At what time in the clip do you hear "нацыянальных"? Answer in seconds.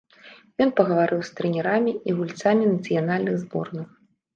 2.75-3.35